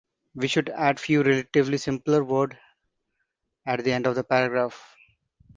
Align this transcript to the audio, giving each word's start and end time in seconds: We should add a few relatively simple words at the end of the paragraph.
We 0.33 0.47
should 0.47 0.71
add 0.71 0.95
a 0.97 0.99
few 0.99 1.21
relatively 1.21 1.77
simple 1.77 2.23
words 2.23 2.55
at 3.67 3.83
the 3.83 3.91
end 3.93 4.07
of 4.07 4.15
the 4.15 4.23
paragraph. 4.23 4.95